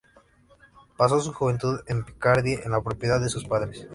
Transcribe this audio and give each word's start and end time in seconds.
Pasó 0.97 1.19
su 1.21 1.31
juventud 1.31 1.79
en 1.85 2.03
Picardie 2.03 2.59
en 2.65 2.71
la 2.71 2.81
propiedad 2.81 3.21
de 3.21 3.29
sus 3.29 3.45
padres. 3.45 3.85